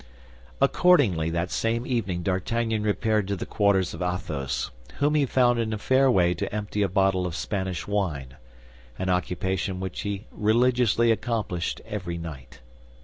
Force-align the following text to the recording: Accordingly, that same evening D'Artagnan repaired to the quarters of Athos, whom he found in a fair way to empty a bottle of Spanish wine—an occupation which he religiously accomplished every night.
Accordingly, 0.59 1.29
that 1.29 1.51
same 1.51 1.85
evening 1.85 2.23
D'Artagnan 2.23 2.81
repaired 2.81 3.27
to 3.27 3.35
the 3.35 3.45
quarters 3.45 3.93
of 3.93 4.01
Athos, 4.01 4.71
whom 4.97 5.13
he 5.13 5.27
found 5.27 5.59
in 5.59 5.73
a 5.73 5.77
fair 5.77 6.09
way 6.09 6.33
to 6.33 6.51
empty 6.51 6.81
a 6.81 6.89
bottle 6.89 7.27
of 7.27 7.35
Spanish 7.35 7.85
wine—an 7.87 9.09
occupation 9.09 9.79
which 9.79 10.01
he 10.01 10.25
religiously 10.31 11.11
accomplished 11.11 11.81
every 11.85 12.17
night. 12.17 12.61